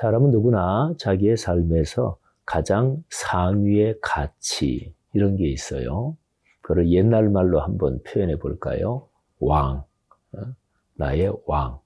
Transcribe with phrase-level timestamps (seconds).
[0.00, 6.16] 사람은 누구나 자기의 삶에서 가장 상위의 가치, 이런 게 있어요.
[6.62, 9.08] 그걸 옛날 말로 한번 표현해 볼까요?
[9.40, 9.84] 왕.
[10.32, 10.38] 어?
[10.94, 11.80] 나의 왕.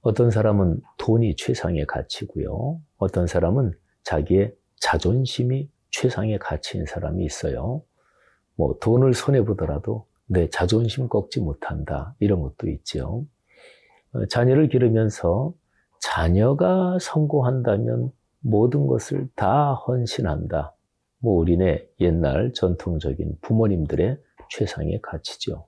[0.00, 2.80] 어떤 사람은 돈이 최상의 가치고요.
[2.96, 3.72] 어떤 사람은
[4.02, 7.82] 자기의 자존심이 최상의 가치인 사람이 있어요.
[8.54, 12.14] 뭐 돈을 손해 보더라도 내 자존심 꺾지 못한다.
[12.18, 13.26] 이런 것도 있죠.
[14.12, 15.52] 어, 자녀를 기르면서
[16.06, 20.72] 자녀가 성공한다면 모든 것을 다 헌신한다.
[21.18, 24.16] 뭐 우리네 옛날 전통적인 부모님들의
[24.50, 25.66] 최상의 가치죠.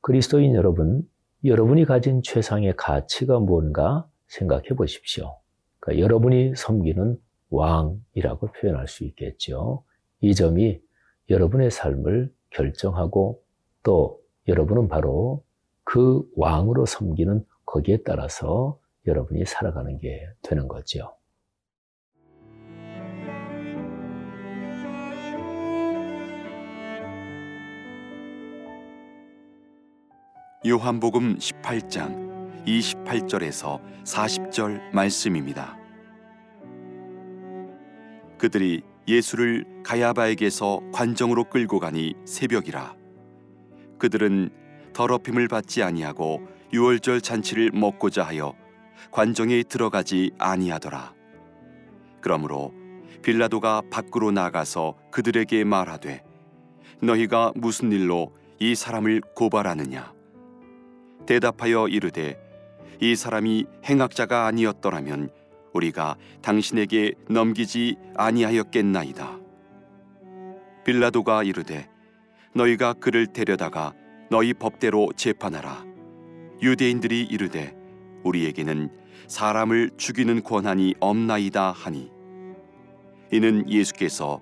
[0.00, 1.08] 그리스도인 여러분,
[1.44, 5.36] 여러분이 가진 최상의 가치가 뭔가 생각해 보십시오.
[5.78, 7.16] 그러니까 여러분이 섬기는
[7.50, 9.84] 왕이라고 표현할 수 있겠죠.
[10.20, 10.80] 이 점이
[11.30, 13.40] 여러분의 삶을 결정하고
[13.84, 15.44] 또 여러분은 바로
[15.84, 21.16] 그 왕으로 섬기는 거기에 따라서 여러분이 살아가는 게 되는 거죠.
[30.66, 35.78] 요한복음 18장 28절에서 40절 말씀입니다.
[38.38, 42.96] 그들이 예수를 가야바에게서 관정으로 끌고 가니 새벽이라.
[43.98, 44.50] 그들은
[44.92, 46.40] 더럽힘을 받지 아니하고
[46.72, 48.54] 유월절 잔치를 먹고자 하여
[49.10, 51.14] 관정에 들어가지 아니하더라.
[52.20, 52.72] 그러므로
[53.22, 56.22] 빌라도가 밖으로 나가서 그들에게 말하되
[57.00, 60.12] 너희가 무슨 일로 이 사람을 고발하느냐
[61.26, 62.40] 대답하여 이르되
[63.00, 65.30] 이 사람이 행악자가 아니었더라면
[65.74, 69.38] 우리가 당신에게 넘기지 아니하였겠나이다.
[70.84, 71.88] 빌라도가 이르되
[72.54, 73.92] 너희가 그를 데려다가
[74.30, 75.84] 너희 법대로 재판하라.
[76.62, 77.75] 유대인들이 이르되
[78.26, 78.90] 우리에게는
[79.28, 82.10] 사람을 죽이는 권한이 없나이다 하니.
[83.32, 84.40] 이는 예수께서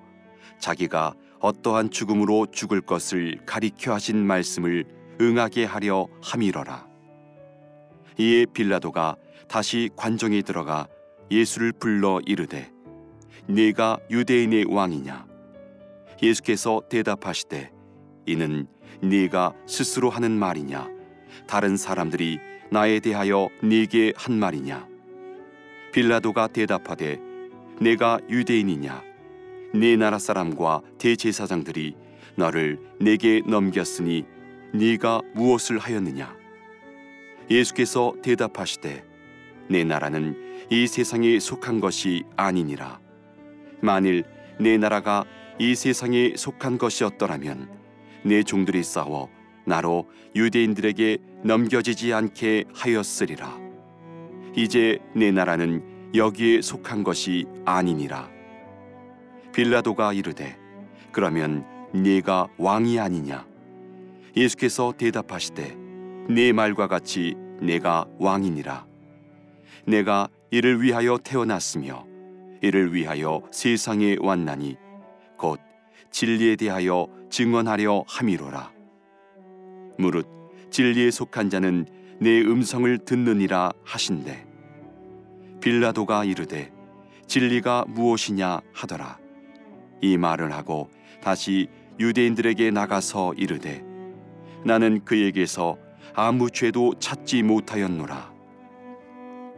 [0.59, 4.85] 자기가 어떠한 죽음으로 죽을 것을 가리켜 하신 말씀을
[5.21, 6.87] 응하게 하려 함이러라.
[8.19, 9.17] 이에 빌라도가
[9.49, 10.87] 다시 관정에 들어가
[11.31, 12.71] 예수를 불러 이르되
[13.47, 15.27] 네가 유대인의 왕이냐?
[16.23, 17.71] 예수께서 대답하시되
[18.27, 18.67] 이는
[19.03, 20.94] 네가 스스로 하는 말이냐
[21.47, 22.39] 다른 사람들이
[22.71, 24.87] 나에 대하여 네게 한 말이냐?
[25.93, 27.21] 빌라도가 대답하되
[27.81, 29.03] 내가 유대인이냐?
[29.75, 31.97] 네 나라 사람과 대제사장들이
[32.37, 34.25] 너를 내게 넘겼으니
[34.73, 36.37] 네가 무엇을 하였느냐?
[37.51, 39.05] 예수께서 대답하시되
[39.69, 43.01] 내 나라는 이 세상에 속한 것이 아니니라.
[43.81, 44.25] 만일
[44.59, 45.25] 내 나라가
[45.59, 47.69] 이 세상에 속한 것이었더라면
[48.25, 49.29] 내 종들이 싸워
[49.65, 53.59] 나로 유대인들에게 넘겨지지 않게 하였으리라.
[54.57, 58.29] 이제 내 나라는 여기에 속한 것이 아니니라.
[59.53, 60.57] 빌라도가 이르되
[61.13, 63.47] 그러면 네가 왕이 아니냐?
[64.37, 65.77] 예수께서 대답하시되
[66.29, 68.87] 네 말과 같이 내가 왕이니라.
[69.87, 72.07] 내가 이를 위하여 태어났으며
[72.63, 74.77] 이를 위하여 세상에 왔나니
[75.37, 75.61] 곧
[76.11, 78.74] 진리에 대하여 증언하려 함이로라
[79.99, 80.27] 무릇
[80.71, 81.87] 진리에 속한 자는
[82.21, 84.47] 내 음성을 듣느니라 하신대
[85.61, 86.73] 빌라도가 이르되
[87.27, 89.19] 진리가 무엇이냐 하더라
[90.01, 90.91] 이 말을 하고
[91.23, 91.69] 다시
[91.99, 93.85] 유대인들에게 나가서 이르되
[94.65, 95.77] 나는 그에게서
[96.15, 98.33] 아무 죄도 찾지 못하였노라.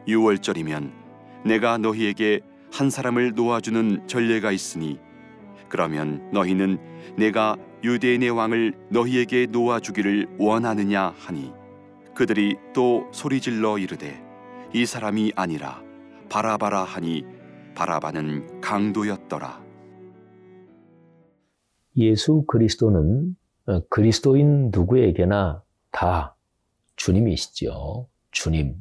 [0.08, 0.92] 유월절이면
[1.44, 2.40] 내가 너희에게
[2.72, 4.98] 한 사람을 놓아주는 전례가 있으니
[5.68, 6.78] 그러면 너희는
[7.16, 11.52] 내가 유대인의 왕을 너희에게 놓아 주기를 원하느냐 하니
[12.14, 14.22] 그들이 또 소리질러 이르되
[14.72, 15.82] 이 사람이 아니라
[16.28, 17.24] 바라바라 하니
[17.74, 19.64] 바라바는 강도였더라.
[21.98, 23.36] 예수 그리스도는
[23.66, 26.36] 어, 그리스도인 누구에게나 다
[26.96, 28.08] 주님이시죠.
[28.30, 28.76] 주님.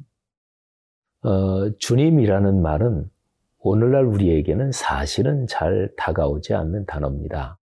[1.24, 3.10] 어, 주님이라는 말은
[3.68, 7.58] 오늘날 우리에게는 사실은 잘 다가오지 않는 단어입니다.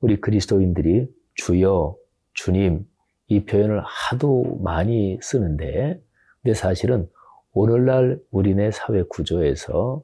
[0.00, 1.96] 우리 그리스도인들이 주여,
[2.34, 2.84] 주님,
[3.28, 5.98] 이 표현을 하도 많이 쓰는데,
[6.42, 7.08] 근데 사실은
[7.52, 10.02] 오늘날 우리네 사회 구조에서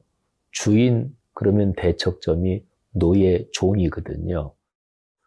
[0.49, 4.55] 주인, 그러면 대척점이 노예, 종이거든요.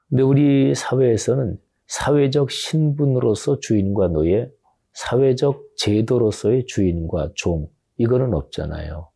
[0.09, 1.57] 근데 우리 사회에서는
[1.87, 4.51] 사회적 신분으로서 주인과 노예,
[4.93, 9.09] 사회적 제도로서의 주인과 종, 이거는 없잖아요.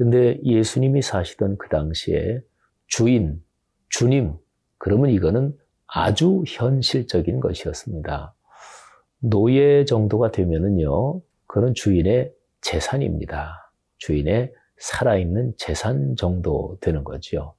[0.00, 2.40] 근데 예수님이 사시던 그 당시에
[2.86, 3.44] 주인,
[3.90, 4.32] 주님,
[4.78, 5.54] 그러면 이거는
[5.86, 8.34] 아주 현실적인 것이었습니다.
[9.18, 12.32] 노예 정도가 되면은요, 그는 주인의
[12.62, 13.70] 재산입니다.
[13.98, 17.54] 주인의 살아있는 재산 정도 되는 거죠.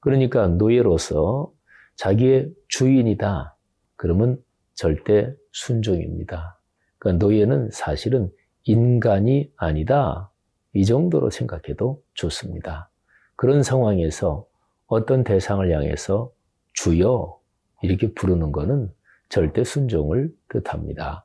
[0.00, 1.52] 그러니까 노예로서
[1.94, 3.56] 자기의 주인이다.
[3.94, 4.42] 그러면
[4.74, 6.58] 절대 순종입니다.
[6.98, 8.28] 그러니까 노예는 사실은
[8.64, 10.32] 인간이 아니다.
[10.76, 12.90] 이 정도로 생각해도 좋습니다.
[13.34, 14.46] 그런 상황에서
[14.86, 16.30] 어떤 대상을 향해서
[16.74, 17.40] 주여
[17.80, 18.92] 이렇게 부르는 것은
[19.30, 21.24] 절대 순종을 뜻합니다.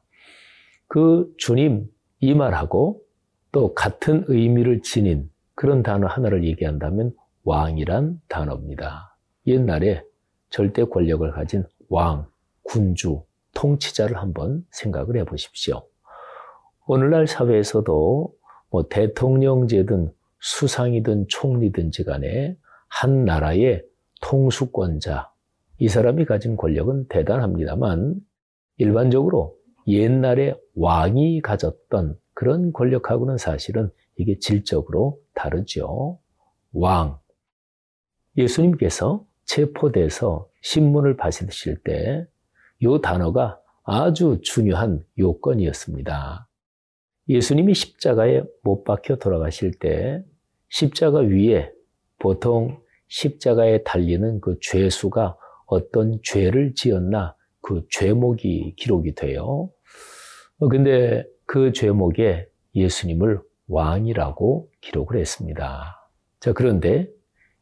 [0.88, 1.86] 그 주님
[2.22, 3.02] 이 말하고
[3.52, 7.12] 또 같은 의미를 지닌 그런 단어 하나를 얘기한다면
[7.44, 9.18] 왕이란 단어입니다.
[9.48, 10.02] 옛날에
[10.50, 12.26] 절대 권력을 가진 왕,
[12.64, 15.86] 군주, 통치자를 한번 생각을 해 보십시오.
[16.88, 18.34] 오늘날 사회에서도
[18.72, 22.58] 뭐 대통령제든 수상이든 총리든지 간에
[22.88, 23.84] 한 나라의
[24.22, 25.32] 통수권자,
[25.78, 28.16] 이 사람이 가진 권력은 대단합니다만
[28.78, 29.56] 일반적으로
[29.88, 36.20] 옛날에 왕이 가졌던 그런 권력하고는 사실은 이게 질적으로 다르죠.
[36.74, 37.20] 왕.
[38.38, 46.48] 예수님께서 체포돼서 신문을 받으실 때이 단어가 아주 중요한 요건이었습니다.
[47.30, 50.24] 예수님이 십자가에 못 박혀 돌아가실 때
[50.70, 51.72] 십자가 위에
[52.20, 59.70] 보통 십자가에 달리는 그 죄수가 어떤 죄를 지었나 그 죄목이 기록이 돼요.
[60.60, 66.10] 어, 근데 그 죄목에 예수님을 왕이라고 기록을 했습니다.
[66.40, 67.10] 자, 그런데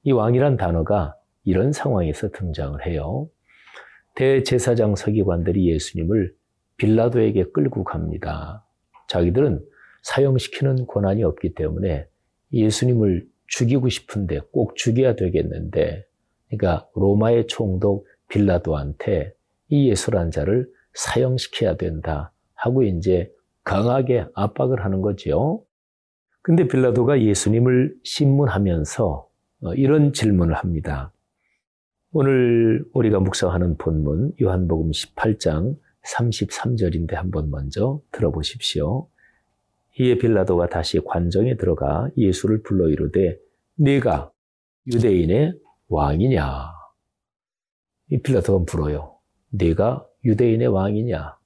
[0.03, 3.29] 이 왕이란 단어가 이런 상황에서 등장을 해요.
[4.15, 6.33] 대제사장 서기관들이 예수님을
[6.77, 8.65] 빌라도에게 끌고 갑니다.
[9.09, 9.63] 자기들은
[10.03, 12.07] 사형시키는 권한이 없기 때문에
[12.53, 16.05] 예수님을 죽이고 싶은데 꼭 죽여야 되겠는데,
[16.47, 19.33] 그러니까 로마의 총독 빌라도한테
[19.67, 23.31] 이 예수란 자를 사형시켜야 된다 하고 이제
[23.63, 25.63] 강하게 압박을 하는 거죠.
[26.41, 29.29] 근데 빌라도가 예수님을 신문하면서
[29.61, 31.11] 어, 이런 질문을 합니다.
[32.11, 35.75] 오늘 우리가 묵상하는 본문 요한복음 18장
[36.13, 39.07] 33절인데 한번 먼저 들어보십시오.
[39.99, 43.37] 이에 빌라도가 다시 관정에 들어가 예수를 불러 이르되
[43.75, 44.31] 네가
[44.87, 45.53] 유대인의
[45.89, 46.71] 왕이냐?
[48.11, 49.17] 이 빌라도가 물어요.
[49.49, 51.37] 네가 유대인의 왕이냐?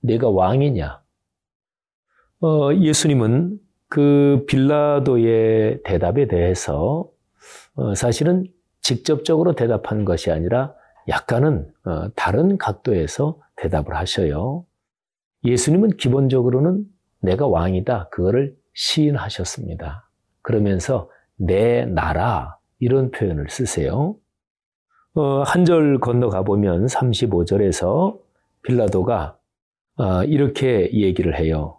[0.00, 1.02] 네가 왕이냐?
[2.42, 3.58] 어, 예수님은
[3.88, 7.10] 그 빌라도의 대답에 대해서
[7.74, 8.46] 어, 사실은
[8.82, 10.74] 직접적으로 대답한 것이 아니라
[11.08, 14.64] 약간은 어, 다른 각도에서 대답을 하셔요.
[15.44, 16.84] 예수님은 기본적으로는
[17.20, 18.08] 내가 왕이다.
[18.10, 20.08] 그거를 시인하셨습니다.
[20.42, 24.16] 그러면서 내 나라 이런 표현을 쓰세요.
[25.14, 28.18] 어, 한절 건너가 보면 35절에서
[28.62, 29.38] 빌라도가
[29.98, 31.78] 어, 이렇게 얘기를 해요.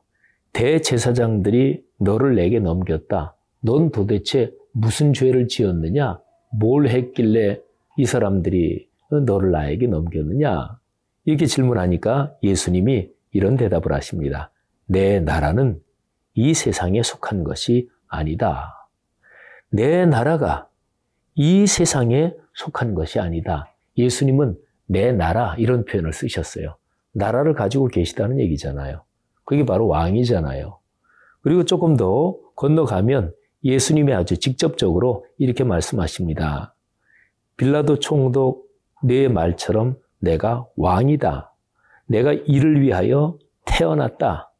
[0.53, 3.35] 대제사장들이 너를 내게 넘겼다.
[3.61, 6.19] 넌 도대체 무슨 죄를 지었느냐?
[6.59, 7.59] 뭘 했길래
[7.97, 10.79] 이 사람들이 너를 나에게 넘겼느냐?
[11.25, 14.51] 이렇게 질문하니까 예수님이 이런 대답을 하십니다.
[14.85, 15.81] 내 나라는
[16.33, 18.89] 이 세상에 속한 것이 아니다.
[19.69, 20.69] 내 나라가
[21.35, 23.73] 이 세상에 속한 것이 아니다.
[23.97, 26.77] 예수님은 내 나라 이런 표현을 쓰셨어요.
[27.11, 29.03] 나라를 가지고 계시다는 얘기잖아요.
[29.43, 30.79] 그게 바로 왕이잖아요.
[31.41, 33.33] 그리고 조금 더 건너가면
[33.63, 36.75] 예수님이 아주 직접적으로 이렇게 말씀하십니다.
[37.57, 38.66] 빌라도 총독
[39.03, 41.53] 내 말처럼 내가 왕이다.
[42.07, 44.51] 내가 이를 위하여 태어났다.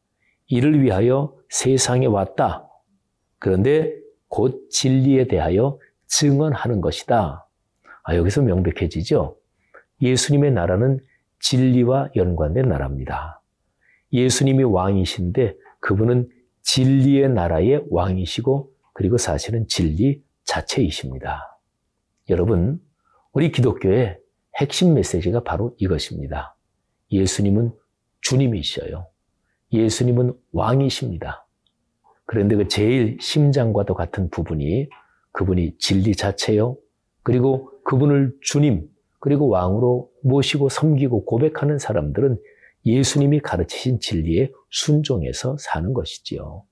[0.46, 2.68] 이를 위하여 세상에 왔다.
[3.38, 3.92] 그런데
[4.28, 7.46] 곧 진리에 대하여 증언하는 것이다.
[8.04, 9.36] 아, 여기서 명백해지죠?
[10.00, 11.00] 예수님의 나라는
[11.40, 13.42] 진리와 연관된 나라입니다.
[14.12, 16.28] 예수님이 왕이신데 그분은
[16.62, 21.58] 진리의 나라의 왕이시고 그리고 사실은 진리 자체이십니다.
[22.30, 22.80] 여러분,
[23.32, 24.18] 우리 기독교의
[24.58, 26.56] 핵심 메시지가 바로 이것입니다.
[27.12, 27.72] 예수님은
[28.20, 29.06] 주님이셔요.
[29.72, 31.46] 예수님은 왕이십니다.
[32.26, 34.88] 그런데 그 제일 심장과도 같은 부분이
[35.32, 36.76] 그분이 진리 자체요.
[37.22, 38.88] 그리고 그분을 주님,
[39.20, 42.38] 그리고 왕으로 모시고 섬기고 고백하는 사람들은
[42.84, 46.64] 예수님이 가르치신 진리에 순종해서 사는 것이지요.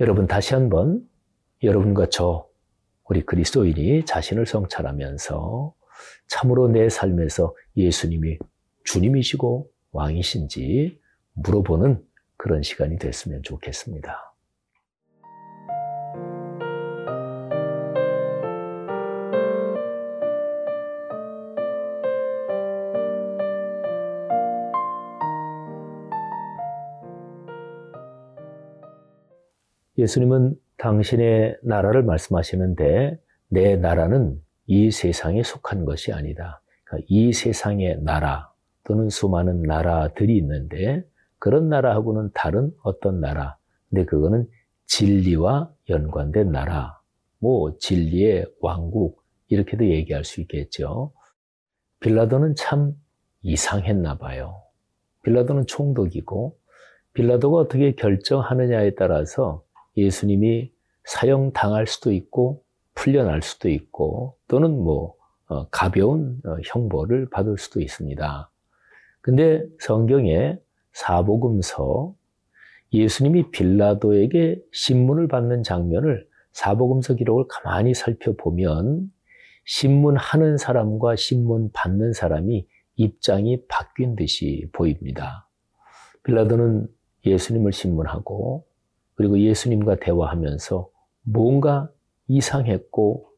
[0.00, 1.00] 여러분 다시 한번
[1.62, 2.48] 여러분과 저
[3.04, 5.74] 우리 그리스도인이 자신을 성찰하면서
[6.26, 8.38] 참으로 내 삶에서 예수님이
[8.84, 11.00] 주님이시고 왕이신지
[11.34, 12.02] 물어보는
[12.36, 14.32] 그런 시간이 됐으면 좋겠습니다.
[29.98, 33.18] 예수님은 당신의 나라를 말씀하시는데
[33.48, 36.62] 내 나라는 이 세상에 속한 것이 아니다.
[36.84, 38.52] 그러니까 이 세상의 나라
[38.84, 41.04] 또는 수많은 나라들이 있는데
[41.38, 43.56] 그런 나라하고는 다른 어떤 나라.
[43.90, 44.48] 근데 그거는
[44.86, 47.00] 진리와 연관된 나라.
[47.38, 51.12] 뭐 진리의 왕국 이렇게도 얘기할 수 있겠죠.
[52.00, 52.92] 빌라도는 참
[53.42, 54.62] 이상했나 봐요.
[55.24, 56.56] 빌라도는 총독이고
[57.14, 59.64] 빌라도가 어떻게 결정하느냐에 따라서
[59.96, 60.72] 예수님이
[61.04, 62.61] 사형 당할 수도 있고
[63.02, 65.16] 풀려날 수도 있고 또는 뭐
[65.48, 68.50] 어, 가벼운 어, 형벌을 받을 수도 있습니다.
[69.20, 70.56] 근데 성경에
[70.92, 72.14] 사복음서
[72.92, 79.10] 예수님이 빌라도에게 신문을 받는 장면을 사복음서 기록을 가만히 살펴보면
[79.64, 85.48] 신문하는 사람과 신문 받는 사람이 입장이 바뀐 듯이 보입니다.
[86.22, 86.86] 빌라도는
[87.26, 88.64] 예수님을 신문하고
[89.14, 90.88] 그리고 예수님과 대화하면서
[91.22, 91.88] 뭔가
[92.28, 93.28] 이상했고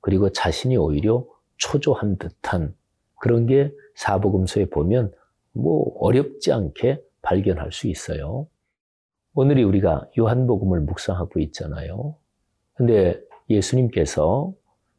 [0.00, 2.74] 그리고 자신이 오히려 초조한 듯한
[3.20, 5.12] 그런 게 사복음서에 보면
[5.52, 8.46] 뭐 어렵지 않게 발견할 수 있어요.
[9.34, 12.16] 오늘이 우리가 요한복음을 묵상하고 있잖아요.
[12.74, 14.52] 근데 예수님께서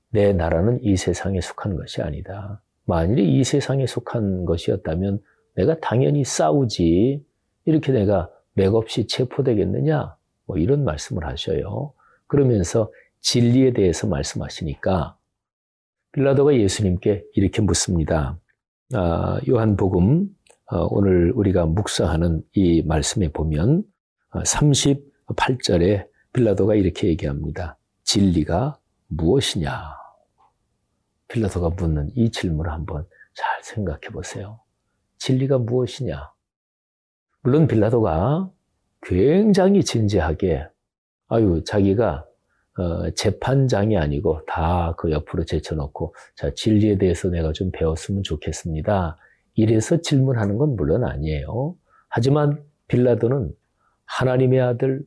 [0.10, 2.62] 내 나라는 이 세상에 속한 것이 아니다.
[2.86, 5.22] 만일에 이 세상에 속한 것이었다면
[5.56, 7.24] 내가 당연히 싸우지.
[7.66, 10.16] 이렇게 내가 맥없이 체포되겠느냐?
[10.46, 11.94] 뭐 이런 말씀을 하셔요.
[12.28, 12.92] 그러면서
[13.26, 15.18] 진리에 대해서 말씀하시니까
[16.12, 18.40] 빌라도가 예수님께 이렇게 묻습니다.
[18.94, 20.30] 아, 요한복음
[20.68, 23.84] 어, 오늘 우리가 묵상하는 이 말씀에 보면
[24.32, 27.80] 38절에 어, 빌라도가 이렇게 얘기합니다.
[28.04, 28.78] 진리가
[29.08, 29.96] 무엇이냐?
[31.28, 34.60] 빌라도가 묻는 이 질문을 한번 잘 생각해 보세요.
[35.18, 36.32] 진리가 무엇이냐?
[37.42, 38.52] 물론 빌라도가
[39.02, 40.68] 굉장히 진지하게
[41.28, 42.28] 아유 자기가
[42.78, 49.18] 어, 재판장이 아니고 다 그 옆으로 제쳐놓고 자 진리에 대해서 내가 좀 배웠으면 좋겠습니다.
[49.56, 51.76] 이래서 질문하는 건 물론 아니에요.
[52.10, 53.52] 하지만 빌라도는
[54.06, 55.02] 하나님의 아들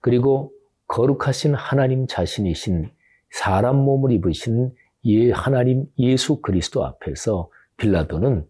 [0.00, 0.52] 그리고
[0.88, 2.90] 거룩하신 하나님 자신이신
[3.30, 4.72] 사람 몸을 입으신
[5.04, 8.46] 예 하나님 예수 그리스도 앞에서 빌라도는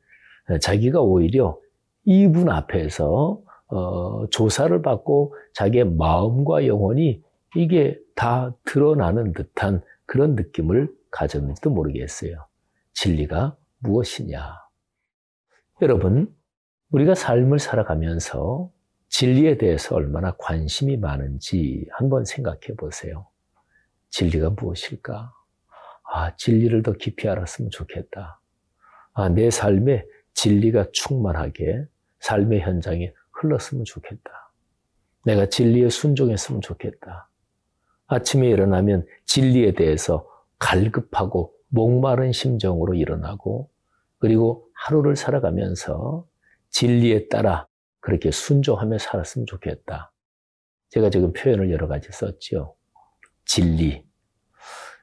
[0.61, 1.59] 자기가 오히려
[2.05, 7.23] 이분 앞에서 어, 조사를 받고 자기의 마음과 영혼이
[7.55, 12.47] 이게 다 드러나는 듯한 그런 느낌을 가졌는지도 모르겠어요.
[12.93, 14.55] 진리가 무엇이냐?
[15.83, 16.35] 여러분,
[16.91, 18.71] 우리가 삶을 살아가면서
[19.09, 23.29] 진리에 대해서 얼마나 관심이 많은지 한번 생각해 보세요.
[24.11, 25.33] 진리가 무엇일까?
[26.11, 28.41] 아, 진리를 더 깊이 알았으면 좋겠다.
[29.13, 31.85] 아, 내 삶에 진리가 충만하게
[32.21, 34.53] 삶의 현장에 흘렀으면 좋겠다.
[35.25, 37.28] 내가 진리에 순종했으면 좋겠다.
[38.09, 40.27] 아침에 일어나면 진리에 대해서
[40.59, 43.71] 갈급하고 목마른 심정으로 일어나고
[44.19, 46.27] 그리고 하루를 살아가면서
[46.71, 47.67] 진리에 따라
[48.01, 50.13] 그렇게 순종하며 살았으면 좋겠다.
[50.91, 52.75] 제가 지금 표현을 여러 가지 썼죠.
[53.45, 54.05] 진리.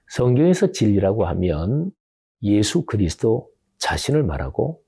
[0.10, 1.92] 성경에서 진리라고 하면
[2.42, 4.82] 예수 그리스도 자신을 말하고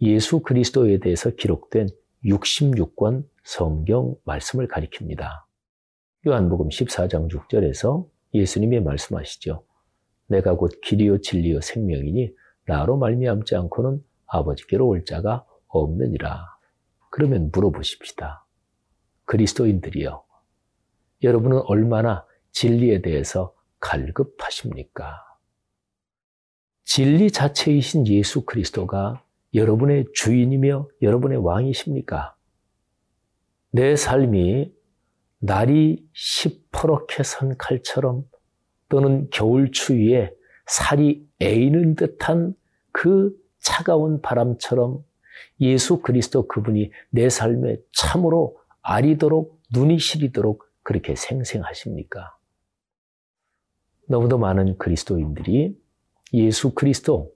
[0.00, 1.88] 예수 그리스도에 대해서 기록된
[2.24, 5.47] 66권 성경 말씀을 가리킵니다.
[6.28, 9.64] 요한복음 14장 6절에서 예수님이 말씀하시죠.
[10.26, 12.34] 내가 곧 길이요 진리요 생명이니
[12.66, 16.44] 나로 말미암지 않고는 아버지께로 올 자가 없느니라.
[17.10, 18.44] 그러면 물어보십시다.
[19.24, 20.22] 그리스도인들이요.
[21.22, 25.24] 여러분은 얼마나 진리에 대해서 갈급하십니까?
[26.84, 32.36] 진리 자체이신 예수 그리스도가 여러분의 주인이며 여러분의 왕이십니까?
[33.70, 34.77] 내 삶이
[35.38, 38.24] 날이 시퍼렇게 선 칼처럼
[38.88, 40.32] 또는 겨울 추위에
[40.66, 42.54] 살이 애이는 듯한
[42.92, 45.04] 그 차가운 바람처럼
[45.60, 52.36] 예수 그리스도 그분이 내 삶에 참으로 아리도록 눈이 시리도록 그렇게 생생하십니까?
[54.08, 55.78] 너무도 많은 그리스도인들이
[56.32, 57.32] 예수 그리스도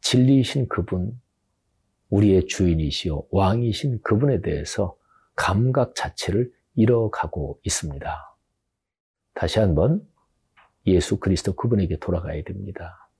[0.00, 1.18] 진리이신 그분,
[2.10, 4.96] 우리의 주인이시요 왕이신 그분에 대해서
[5.34, 8.36] 감각 자체를 잃어가고 있습니다.
[9.34, 10.06] 다시 한번
[10.86, 13.10] 예수 그리스도 그분에게 돌아가야 됩니다.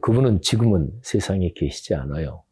[0.00, 2.42] 그분은 지금은 세상에 계시지 않아요.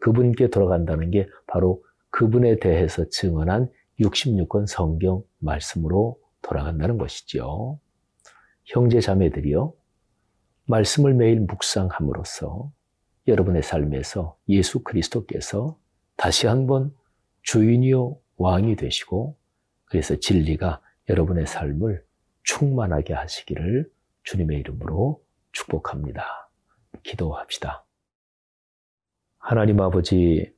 [0.00, 7.78] 그분께 돌아간다는 게 바로 그분에 대해서 증언한 66권 성경 말씀으로 돌아간다는 것이지요.
[8.64, 9.74] 형제 자매들이요.
[10.66, 12.72] 말씀을 매일 묵상함으로써
[13.28, 15.78] 여러분의 삶에서 예수 그리스도께서
[16.16, 16.94] 다시 한번
[17.42, 19.36] 주인이요 왕이 되시고
[19.86, 22.04] 그래서 진리가 여러분의 삶을
[22.42, 23.90] 충만하게 하시기를
[24.24, 25.22] 주님의 이름으로
[25.52, 26.50] 축복합니다.
[27.02, 27.84] 기도합시다.
[29.38, 30.52] 하나님 아버지,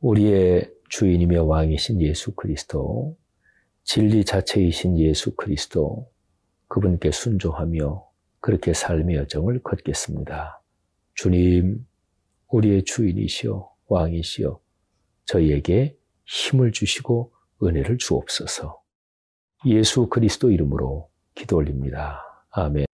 [0.00, 3.16] 우리의 주인이며 왕이신 예수 그리스도,
[3.82, 6.10] 진리 자체이신 예수 그리스도,
[6.68, 8.08] 그분께 순종하며
[8.40, 10.62] 그렇게 삶의 여정을 걷겠습니다.
[11.14, 11.84] 주님,
[12.48, 14.60] 우리의 주인이시여, 왕이시여,
[15.24, 17.33] 저희에게 힘을 주시고
[17.64, 18.80] 은혜를 주옵소서.
[19.66, 22.22] 예수 그리스도 이름으로 기도 올립니다.
[22.50, 22.84] 아멘.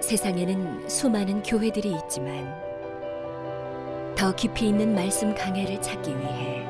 [0.00, 2.54] 세상에는 수많은 교회들이 있지만
[4.16, 6.64] 더 깊이 있는 말씀 강해를 찾기 위해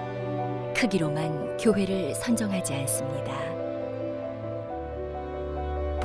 [0.74, 3.55] 크기로만 교회를 선정하지 않습니다.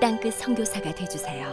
[0.00, 1.46] 땅끝 선교사가 되주세요.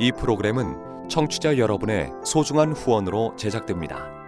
[0.00, 4.23] 이 프로그램은 청취자 여러분의 소중한 후원으로 제작됩니다.